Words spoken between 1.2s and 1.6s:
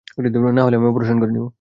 করে নিব।